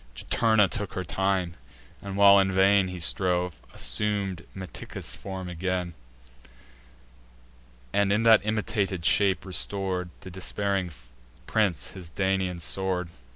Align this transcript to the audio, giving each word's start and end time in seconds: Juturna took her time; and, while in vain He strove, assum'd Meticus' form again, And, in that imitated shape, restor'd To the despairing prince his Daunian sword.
Juturna 0.15 0.67
took 0.67 0.93
her 0.95 1.03
time; 1.03 1.53
and, 2.01 2.17
while 2.17 2.39
in 2.39 2.51
vain 2.51 2.87
He 2.87 2.99
strove, 2.99 3.61
assum'd 3.71 4.47
Meticus' 4.55 5.13
form 5.13 5.47
again, 5.47 5.93
And, 7.93 8.11
in 8.11 8.23
that 8.23 8.41
imitated 8.43 9.05
shape, 9.05 9.45
restor'd 9.45 10.07
To 10.21 10.23
the 10.23 10.31
despairing 10.31 10.91
prince 11.45 11.89
his 11.89 12.09
Daunian 12.09 12.59
sword. 12.59 13.09